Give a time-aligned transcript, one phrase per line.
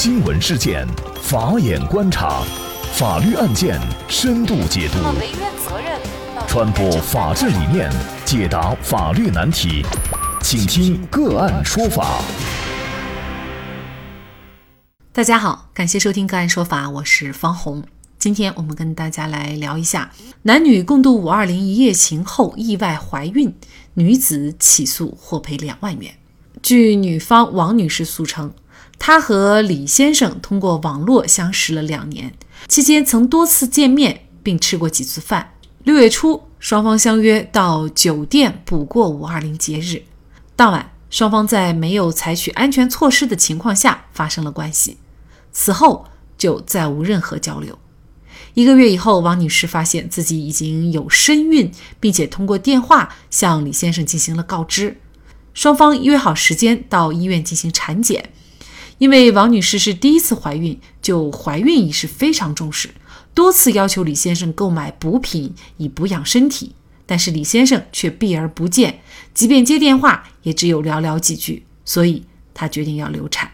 [0.00, 0.86] 新闻事件，
[1.20, 2.44] 法眼观察，
[2.92, 4.98] 法律案件深度解读，
[6.46, 7.90] 传播法治理念，
[8.24, 9.84] 解答法律难题，
[10.40, 12.22] 请听个案说法。
[15.12, 17.82] 大家好，感谢收听个案说法，我是方红。
[18.20, 20.12] 今天我们跟大家来聊一下，
[20.42, 23.52] 男女共度五二零一夜情后意外怀孕，
[23.94, 26.14] 女子起诉获赔两万元。
[26.62, 28.52] 据女方王女士诉称。
[28.98, 32.34] 她和李先生通过网络相识了两年，
[32.66, 35.54] 期间曾多次见面，并吃过几次饭。
[35.84, 40.02] 六月初，双方相约到酒店补过五二零节日。
[40.54, 44.98] 当晚，双方在没有采取安全措施的情况下发生了关系，
[45.52, 46.04] 此后
[46.36, 47.78] 就再无任何交流。
[48.54, 55.00] 一个月以后，王女士发现自己已经有身孕，并且通过电话向李先生进行了告知。
[55.54, 58.30] 双方约好时间到医院进行产检。
[58.98, 62.90] 因为王女士是第一次怀孕，就怀孕仪式非常重视，
[63.32, 66.74] 多次要求李先生购买补品以补养身体，
[67.06, 69.00] 但是李先生却避而不见，
[69.32, 73.50] 即便接电话也只有寥寥几句，所以她决定要流产。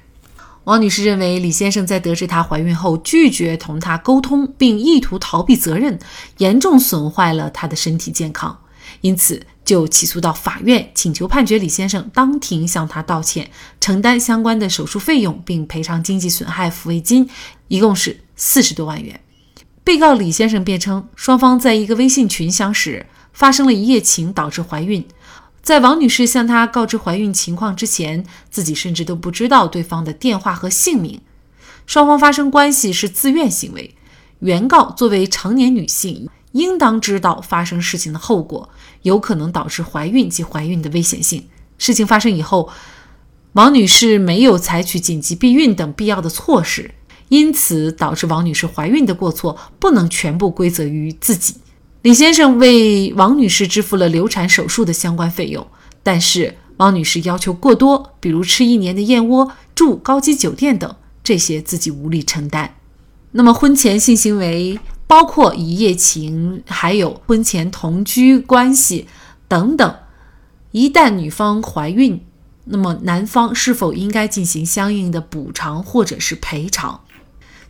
[0.64, 5.98] 王女士认为李先生在得知她怀孕后拒绝同她沟通，并意图逃避责任，
[6.38, 8.58] 严重损坏了她的身体健康，
[9.02, 9.46] 因此。
[9.64, 17.28] 就起诉到法院，请求判决李先生当庭向他道歉，承担相关的手术费用，并赔偿经济损害抚慰金，
[17.68, 19.20] 一共是四十多万元。
[19.82, 25.06] 被告李先生辩称，双方在一个微信群相识，发生了一夜情，导致怀孕。
[25.62, 31.20] 在王女士向他告知怀孕情况之前，自己甚至都不知道对方的电话和姓名。
[31.86, 33.94] 双方发生关系是自愿行为，
[34.40, 36.28] 原告作为成年女性。
[36.54, 38.68] 应当知道发生事情的后果，
[39.02, 41.48] 有可能导致怀孕及怀孕的危险性。
[41.78, 42.70] 事情发生以后，
[43.54, 46.92] 王女士没有采取紧急避孕等必要的措施，
[47.28, 51.56] 因此导致王女士怀孕的过错不能全部归责于自己。
[52.02, 55.66] 李先生为王女士支付了流产手术的相关费用，
[56.04, 60.94] 但是王女士要求过多，比如吃一年的燕窝、住高级酒店等，
[61.24, 62.76] 这些自己无力承担。
[63.32, 64.78] 那么婚前性行为。
[65.06, 69.06] 包括一夜情，还有婚前同居关系
[69.46, 69.96] 等等。
[70.72, 72.24] 一旦女方怀孕，
[72.64, 77.00] 那么男方是否应该进行相应的补偿或者是赔偿？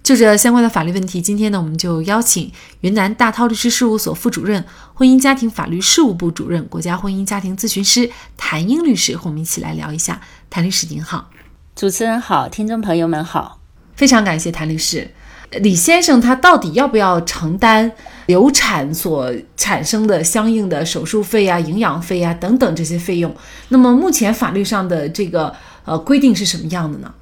[0.03, 2.53] 就这相关的法律问题，今天呢，我们就邀请
[2.83, 4.63] 云南大韬律师事务所副主任、
[4.93, 10.21] 婚姻家庭法律事务部主任、国家婚姻家庭咨询师谭英律师和我们一起来聊一下。
[10.51, 11.31] 谭律师您好，
[11.75, 13.61] 主持人好，听众朋友们好，
[13.95, 15.15] 非常感谢谭律师。
[15.61, 17.91] 李先生他到底要不要承担
[18.27, 23.35] 流产所产生的相应的手术费啊、营养费啊等等这些费用？
[23.69, 25.55] 那么目前法律上的这个
[25.85, 27.13] 呃规定是什么样的呢？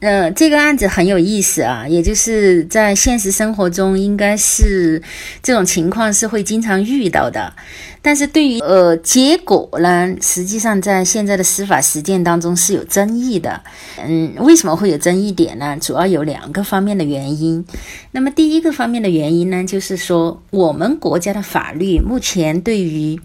[0.00, 5.02] 嗯，这个案子很有意思啊，也就是在现实生活中，应该是
[5.42, 7.52] 这种情况是会经常遇到的。
[8.00, 13.60] 但是对于呃结果呢，实际上在现在的司法实践当中是有争议的。
[14.00, 15.76] 嗯，为什么会有争议点呢？
[15.80, 17.64] 主要有两个方面的原因。
[18.12, 23.20] 那么第一个方面的原因呢，就是说我们国家的法律目前对于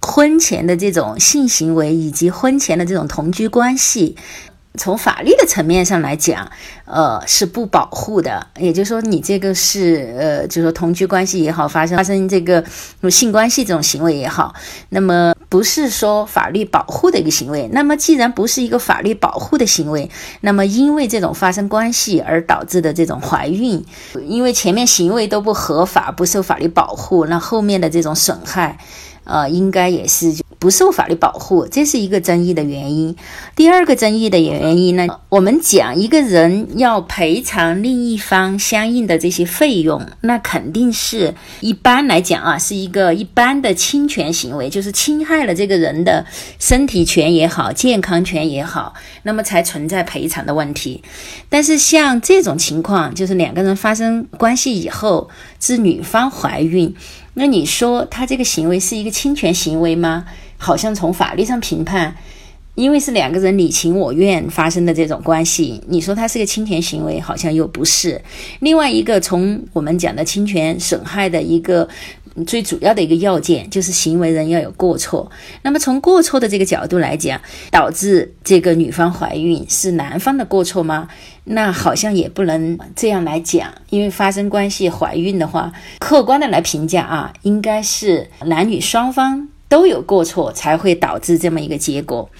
[0.00, 4.14] 婚前的这种性行为以及婚前的这种同居关系。
[4.74, 6.50] 从法律的层面上来讲，
[6.84, 8.46] 呃，是不保护的。
[8.58, 12.64] 也就是说，你这个是呃，就是说同居关系也好，发生发生这个
[13.10, 14.54] 性关系这种行为也好，
[14.90, 17.68] 那么不是说法律保护的一个行为。
[17.72, 20.10] 那么既然不是一个法律保护的行为，
[20.42, 23.84] 那么因为这种发生关系而导致的这种怀孕，
[24.26, 28.78] 因为前面行为都不合法，不受法律保护，那后面的这种损害，
[29.28, 30.34] 呃，应该也是。
[30.60, 33.14] 不受法律保护，这是一个争议的原因。
[33.54, 46.26] 第二个争议的原因呢，我们讲一个人要赔偿另一方相应的这些费用，那肯定是一般来讲啊，是一个一般的侵权行为，就是侵害了这个人的
[46.58, 51.04] 身体权也好、健康权也好，那么才存在赔偿的问题。
[51.48, 55.30] 但是像这种情况，就是两个人发生关系以后，
[55.60, 56.92] 是女方怀孕，
[57.38, 60.24] 那你说他这个行为是一个侵权行为吗？
[60.56, 62.16] 好像从法律上评判，
[62.74, 68.20] 因为是两个人你情我愿发生的这种关系，你说他是个侵权行为，好像又不是。
[68.58, 71.88] 另外一个，从我们讲的侵权损害的一个
[72.44, 75.30] 最主要的一个要件，就是行为人要有过错。
[75.62, 77.40] 那么从过错的这个角度来讲，
[77.70, 81.08] 导致这个女方怀孕是男方的过错吗？
[81.44, 89.48] 那好像也不能这样来讲，因为发生关系怀孕的话，客观的来评价啊，应该是男女双方。
[89.70, 92.30] 都有过错，才会导致这么一个结果。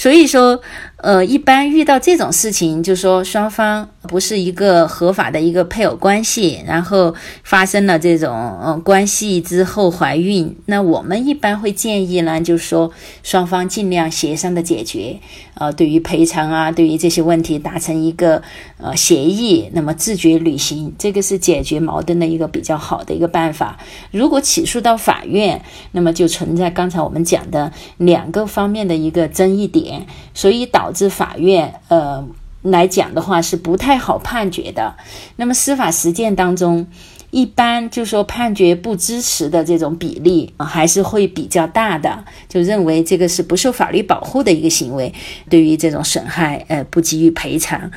[0.00, 0.62] 所以说。
[1.02, 8.30] 呃，一般遇到这种事情，就说双方不是一个合法的一个配偶关系，然后发生了这种
[8.62, 12.90] 呃关系之后怀孕，那我们一般会建议呢，就是说
[13.22, 15.18] 双方尽量协商的解决，
[15.54, 18.42] 呃，对于赔偿啊，对于这些问题达成一个
[18.76, 23.78] 呃协议，那么自觉履行，这个是解决矛盾的一个比较好的一个办法。
[24.10, 25.62] 如果起诉到法院，
[25.92, 29.89] 那么就存在刚才我们讲的两个方面的一个争议点，
[30.34, 30.88] 所以导。
[30.92, 32.26] 致法院呃
[32.62, 34.96] 来讲的话是不太好判决的。
[35.36, 36.86] 那么司法实践当中，
[37.30, 45.14] 一般就说判决不支持的这种比例还是会比较大的，就认为这个是不受法律保护的一个行为，
[45.48, 47.90] 对于这种损害呃不给予赔偿。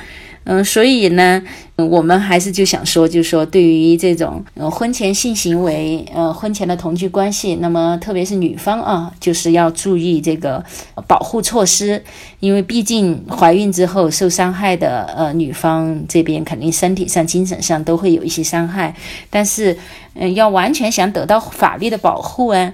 [0.46, 1.42] 嗯，所以呢，
[1.76, 10.62] 我们还是就想说，就是说，对于这种呃婚前性行为，呃婚前的同居关系，那么特别是女方啊，就是要注意这个
[11.06, 12.04] 保护措施，
[12.40, 18.94] 因为毕竟怀孕之后受伤害的呃女方这边肯定身体上、精神上都会有一些伤害，
[19.30, 19.74] 但是
[20.14, 22.70] 嗯，要完全想得到法律的保护啊，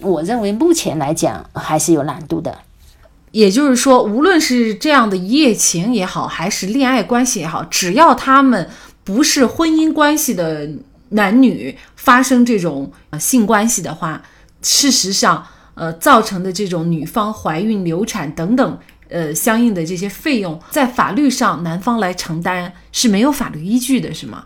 [0.00, 2.58] 我认为目前来讲还是有难度的。
[3.34, 8.70] 也就是说，无论是这样的一夜情也好，还是恋爱关系也好，只要他们
[9.02, 10.70] 不是婚姻关系的
[11.08, 14.22] 男女发生这种性关系的话，
[14.62, 15.44] 事实上，
[15.74, 18.78] 呃，造成的这种女方怀孕、流产等等，
[19.08, 24.44] 呃，相应的这些费用，在法律上男方来承担是没有法律依据的，是吗？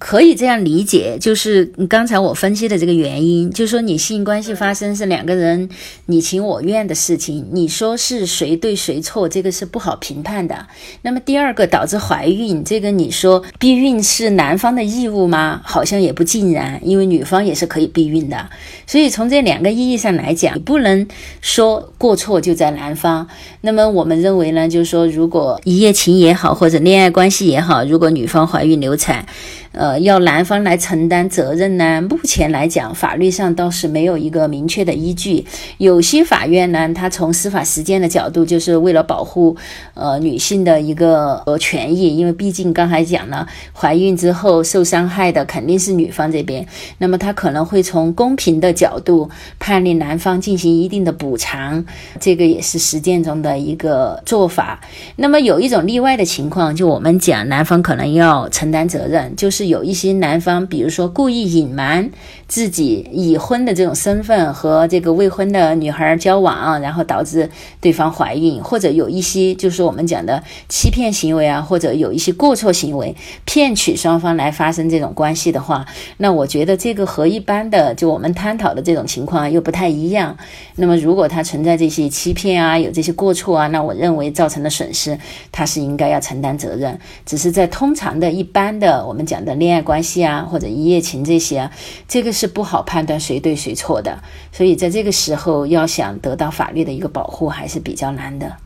[0.00, 5.68] 可以这样理解，就是刚才我分析的这个原因，就是说你性关系发生是两个人
[6.06, 10.66] 你情我愿的事情，你说是谁对谁错，这个是不好评判的。
[11.02, 15.60] 那么第二个导致怀孕，这个你说避孕是男方的义务吗？
[15.62, 18.48] 好像也不尽然，因为女方也是可以避孕的。
[18.86, 21.06] 所以从这两个意义上来讲，不能
[21.42, 23.28] 说过错就在男方。
[23.62, 29.26] 那么我们认为呢，就是说如果一夜情也好，或者恋爱关系也好，如果女方怀孕流产，
[29.72, 32.00] 呃，要男方来承担责任呢？
[32.00, 35.44] 目前来讲，法律上倒是没有一个明确的依据。
[35.76, 39.54] 有些法院呢，它从司法实践的角度，就是为了保护
[39.92, 46.66] 呃女性的一个呃权益，因为毕竟刚才讲了，怀孕之后受伤害的肯定是女方这边，
[46.96, 49.28] 那么他可能会从公平的角度
[49.58, 51.84] 判令男方进行一定的补偿，
[52.18, 54.80] 这个也是实践中的的一个做法。
[55.16, 59.50] 那么有一种例外的情况，就我们讲男方可能要承担责任，就。
[59.50, 62.08] 是有一些男方，比如说故意隐瞒
[62.46, 67.50] 自己已婚的这种身份和这个未婚的女孩交往，然后导致
[67.80, 75.84] 对方怀孕，或者有一些就是我们讲的欺骗行为啊，或者有一些过错行为，骗取双方来发生这种关系的话，
[76.18, 80.36] 那我觉得这个和一般的就我们探讨的这种情况又不太一样。
[80.76, 85.16] 那么如果他存在这些欺骗啊，有这些过错错啊，那我认为造成的损失，
[85.52, 86.98] 他是应该要承担责任。
[87.24, 89.56] 只是在通常的一般的我们讲的。
[89.60, 91.70] 恋爱关系啊，或者一夜情这些啊，
[92.08, 94.18] 这个是不好判断谁对谁错的，
[94.50, 98.56] 所以在这个时候要想得到法律的一个保护还是比较难的。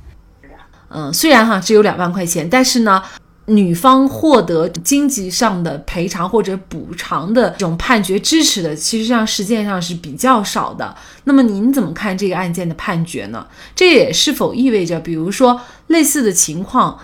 [0.90, 3.02] 嗯，虽然哈只有两万块钱，但是呢，
[3.46, 10.96] 女方获得经济上的赔偿或者补偿的这种判决支持的，其实上实践上是比较少的。
[11.24, 13.46] 那么您怎么看这个案件的判决呢？
[13.74, 16.98] 这也是否意味着，比如说类似的情况，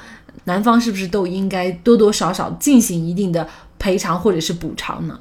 [0.44, 3.46] 男方是不是都应该多多少少进行一定的？
[3.78, 5.18] 赔偿或者是补偿呢？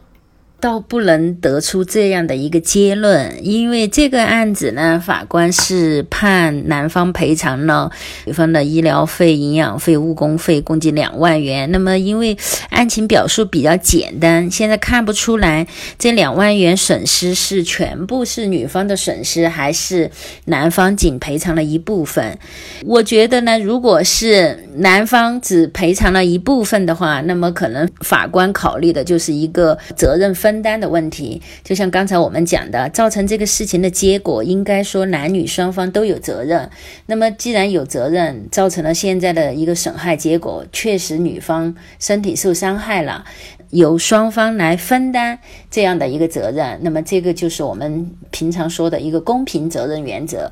[0.62, 7.89] 倒不能得出这样的一个结论，因为这个案子呢，法官是判男方赔偿了
[8.25, 11.72] 女方的医疗费、营养费、误工费，共计两万元。
[11.72, 12.38] 那么，因为
[12.72, 15.66] 案情表述比较简单，现在看不出来
[15.98, 20.12] 这两万元损失是全部是女方的损失，还是
[20.46, 22.38] 男方仅赔偿了一部分。
[22.84, 30.49] 我觉得呢，如果是男方只赔偿了一部分的话，那么可能法官考虑的就是一个责任分。
[30.50, 36.68] 分担的问题，就像刚才我们讲的，造成这个事情的结果，应该说男女双方都有责任。
[37.06, 43.25] 那么既然有责任，造成了现在的一个损害结果，确实女方身体受伤害了，
[43.72, 46.80] 由双方来分担这样的一个责任。
[46.82, 50.52] 那么这个就是我们平常说的一个公平责任原则。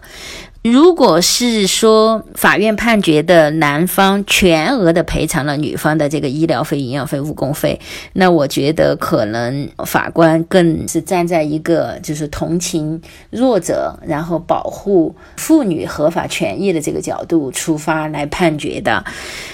[0.64, 7.80] 如果是说法院判决的男方全额的赔偿了女方的这个医疗费、营养费、误工费，
[8.14, 19.06] 那我觉得可能法官更是站在一个就是同情弱者，然后保护妇女合法权益的这个角度出发来判决的。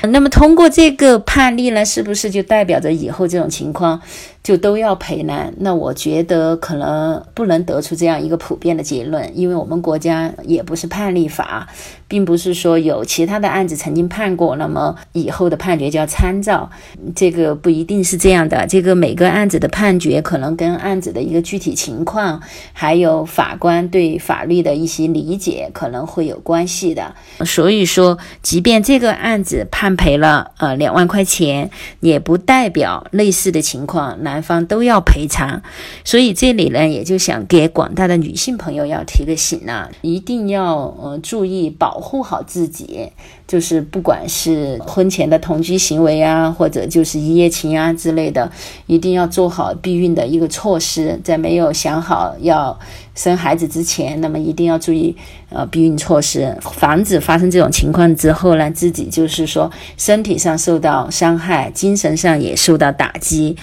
[0.10, 4.02] 那么通过这个判例呢，是不是就代表着以后这种情况？
[4.44, 5.50] 就都要赔呢？
[5.58, 11.66] 那我觉得可能不能得出这样一个普遍的结论，因为我们国家也不是判例法，
[12.10, 16.70] 并不是说有其他的案子曾经判过，那么以后的判决就要参照，
[17.16, 18.68] 这个不一定是这样的。
[18.68, 22.42] 这个每个案子的判决可能跟案子的一个具体情况，
[22.74, 27.16] 还有法官对法律的一些理解可能会有关系的。
[27.46, 31.72] 所以说，即便这个案子判赔了呃两万块钱，
[32.02, 35.62] 也不代表类似的情况男方都要赔偿。
[36.04, 43.12] 所以这里呢，也就想给广大的女性朋友要提个醒啊，一定要呃注意保护好自己。
[43.46, 48.52] 就是不管是婚前的同居行为啊，或者就是一夜情啊之类的，
[48.88, 51.20] 一定要做好避孕的一个措施。
[51.24, 52.80] 在没有想好要
[53.14, 55.16] 生孩子之前，那么一定要注意
[55.50, 63.56] 呃避孕措施，防止发生这种情况之后呢，自己就是说身体上受到伤害，精神上也受到打击。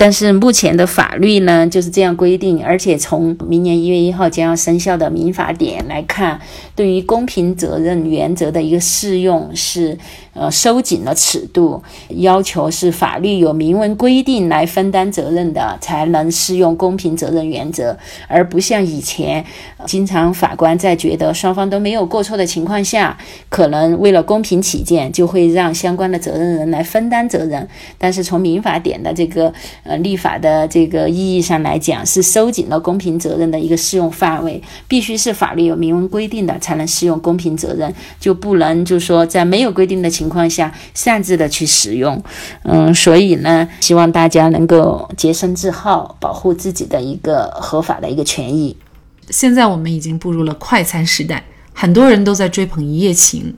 [0.00, 6.40] 但是目前的法律呢就是这样规定，而且从明年一月一号将要生效的民法典来看，
[6.74, 9.98] 对于公平责任原则的一个适用是。
[10.32, 19.44] 呃，收紧了尺度，要求是法律有明文规定来分担责任的，才能适用公平责任原则，而不像以前，
[19.86, 23.18] 经常法官在觉得双方都没有过错的情况下，
[23.48, 27.68] 可能为了公平起见，就会让相关的责任人来分担责任。
[27.98, 40.20] 但是从民法典的这个呃立法的这个意义上来讲，是收紧了公平责任的一个适用范围，必须是法律有明文规定的才能适用公平责任，就不能就说在没有规定的情。
[40.30, 42.22] 情况下擅自的去使用，
[42.62, 48.76] 嗯，所以呢，希望大家能够洁身自好，保护自己的一个合法的一个权益。
[49.30, 51.42] 现在我们已经步入了快餐时代，
[51.74, 53.56] 很多人都在追捧一夜情，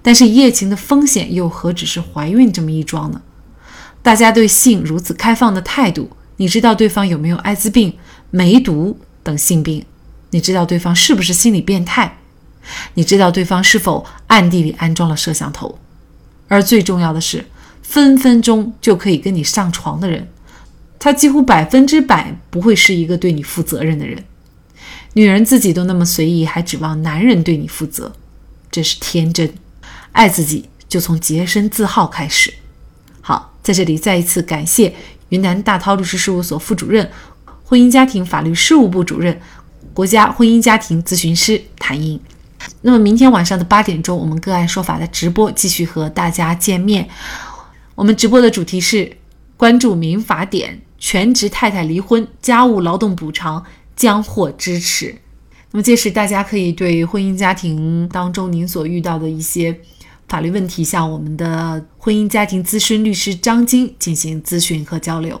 [0.00, 3.20] 但是一夜情的风险又何止是怀孕这么一桩呢？
[4.00, 7.92] 大家对性如此开放的态度，你知道对方有没有艾滋病、
[8.30, 9.84] 梅毒等性病？
[10.30, 12.18] 你知道对方是不是心理变态？
[12.94, 15.76] 你知道对方是否暗地里安装了摄像头？
[16.52, 17.42] 而最重要的是，
[17.80, 20.28] 分分钟就可以跟你上床的人，
[20.98, 24.22] 他几乎百分之百不会是一个对你负责任的人。
[25.14, 28.12] 女人自己都那么随意，还指望男人对你负责，
[28.70, 29.50] 这是天真。
[30.12, 32.52] 爱自己就从洁身自好开始。
[33.22, 34.94] 好，在这里再一次感谢
[35.30, 37.10] 云南大韬律师事务所副主任、
[37.64, 39.40] 婚姻家庭法律事务部主任、
[39.94, 42.20] 国家婚姻家庭咨询师谭英。
[42.80, 47.08] 那么明天晚上的八点钟，我们个案说法的直播继续和大家见面。
[47.94, 49.16] 我们直播的主题是
[49.56, 53.64] 关注民法典，全职太太离婚家务劳动补偿
[53.94, 55.14] 将获支持。
[55.70, 59.78] 那么届时大家可以对婚姻家庭当中您所遇到的一些
[60.28, 65.40] 法律问题，向我们的婚姻家庭咨询律师张晶进行咨询和交流。